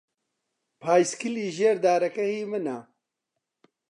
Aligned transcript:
پایسکلی 0.81 1.45
ژێر 1.57 1.75
دارەکە 1.85 2.23
هیی 2.31 2.45
منە. 2.51 2.77